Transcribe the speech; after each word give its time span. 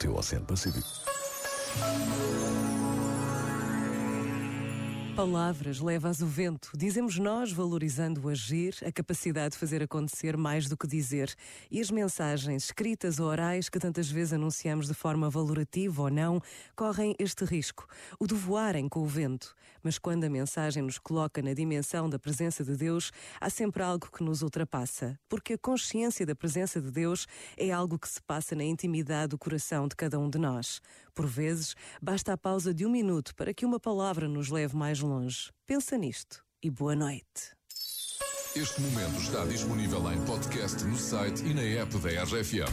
teu 0.00 0.16
Oceano 0.16 0.46
Pacífico. 0.46 0.88
Palavras 5.16 5.80
levas 5.80 6.20
o 6.20 6.26
vento, 6.26 6.70
dizemos 6.74 7.18
nós, 7.18 7.52
valorizando 7.52 8.24
o 8.24 8.28
agir, 8.28 8.74
a 8.86 8.92
capacidade 8.92 9.52
de 9.52 9.58
fazer 9.58 9.82
acontecer 9.82 10.36
mais 10.36 10.68
do 10.68 10.76
que 10.76 10.86
dizer. 10.86 11.34
E 11.70 11.80
as 11.80 11.90
mensagens, 11.90 12.64
escritas 12.64 13.18
ou 13.18 13.26
orais, 13.26 13.68
que 13.68 13.78
tantas 13.78 14.10
vezes 14.10 14.32
anunciamos 14.32 14.86
de 14.86 14.94
forma 14.94 15.28
valorativa 15.28 16.02
ou 16.02 16.10
não, 16.10 16.40
correm 16.74 17.14
este 17.18 17.44
risco, 17.44 17.86
o 18.18 18.26
de 18.26 18.34
voarem 18.34 18.88
com 18.88 19.00
o 19.00 19.06
vento. 19.06 19.54
Mas 19.82 19.98
quando 19.98 20.24
a 20.24 20.30
mensagem 20.30 20.82
nos 20.82 20.98
coloca 20.98 21.42
na 21.42 21.54
dimensão 21.54 22.08
da 22.08 22.18
presença 22.18 22.62
de 22.64 22.76
Deus, 22.76 23.10
há 23.40 23.50
sempre 23.50 23.82
algo 23.82 24.10
que 24.10 24.22
nos 24.22 24.42
ultrapassa, 24.42 25.18
porque 25.28 25.54
a 25.54 25.58
consciência 25.58 26.24
da 26.24 26.34
presença 26.34 26.80
de 26.80 26.90
Deus 26.90 27.26
é 27.56 27.70
algo 27.70 27.98
que 27.98 28.08
se 28.08 28.22
passa 28.22 28.54
na 28.54 28.64
intimidade 28.64 29.30
do 29.30 29.38
coração 29.38 29.88
de 29.88 29.96
cada 29.96 30.18
um 30.18 30.28
de 30.28 30.38
nós. 30.38 30.80
Por 31.20 31.26
vezes, 31.26 31.76
basta 32.00 32.32
a 32.32 32.38
pausa 32.38 32.72
de 32.72 32.86
um 32.86 32.90
minuto 32.90 33.34
para 33.34 33.52
que 33.52 33.66
uma 33.66 33.78
palavra 33.78 34.26
nos 34.26 34.48
leve 34.48 34.74
mais 34.74 35.00
longe. 35.00 35.50
Pensa 35.66 35.98
nisto 35.98 36.42
e 36.62 36.70
boa 36.70 36.96
noite. 36.96 37.54
Este 38.56 38.80
momento 38.80 39.20
está 39.20 39.44
disponível 39.44 40.10
em 40.10 40.24
podcast 40.24 40.82
no 40.82 40.96
site 40.96 41.44
e 41.44 41.52
na 41.52 41.60
app 41.60 41.94
da 41.98 42.24
RFM. 42.24 42.72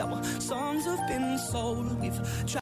Our 0.00 0.22
songs 0.40 0.84
have 0.84 1.08
been 1.08 1.38
sold. 1.38 2.00
We've 2.00 2.14
tried 2.46 2.56